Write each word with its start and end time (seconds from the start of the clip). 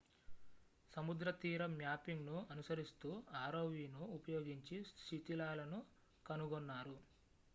సముద్రతీర 0.93 1.65
మ్యాపింగ్‌ను 1.73 2.37
అనుసరిస్తూ 2.51 3.09
rovను 3.49 4.01
ఉపయోగించి 4.17 4.77
శిథిలాలను 5.03 5.81
కనుగొన్నారు 6.25 6.97